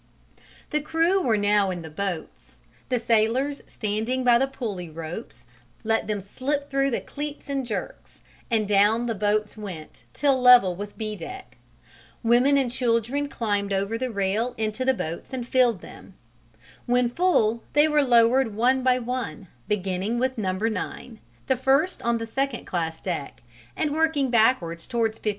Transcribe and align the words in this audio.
The 0.71 0.81
crew 0.81 1.21
were 1.21 1.37
now 1.37 1.69
in 1.69 1.83
the 1.83 1.89
boats, 1.91 2.57
the 2.89 2.97
sailors 2.97 3.61
standing 3.67 4.23
by 4.23 4.39
the 4.39 4.47
pulley 4.47 4.89
ropes 4.89 5.45
let 5.83 6.07
them 6.07 6.19
slip 6.21 6.71
through 6.71 6.89
the 6.89 6.99
cleats 7.01 7.49
in 7.51 7.65
jerks, 7.65 8.23
and 8.49 8.67
down 8.67 9.05
the 9.05 9.13
boats 9.13 9.55
went 9.55 10.05
till 10.11 10.41
level 10.41 10.75
with 10.75 10.97
B 10.97 11.15
deck; 11.15 11.55
women 12.23 12.57
and 12.57 12.71
children 12.71 13.29
climbed 13.29 13.71
over 13.71 13.95
the 13.95 14.09
rail 14.09 14.55
into 14.57 14.83
the 14.83 14.95
boats 14.95 15.33
and 15.33 15.47
filled 15.47 15.81
them; 15.81 16.15
when 16.87 17.07
full, 17.07 17.61
they 17.73 17.87
were 17.87 18.01
lowered 18.01 18.55
one 18.55 18.81
by 18.81 18.97
one, 18.97 19.49
beginning 19.67 20.17
with 20.17 20.35
number 20.35 20.67
9, 20.67 21.19
the 21.45 21.55
first 21.57 22.01
on 22.01 22.17
the 22.17 22.25
second 22.25 22.65
class 22.65 22.99
deck, 23.01 23.43
and 23.77 23.91
working 23.93 24.31
backwards 24.31 24.87
towards 24.87 25.19
15. 25.19 25.29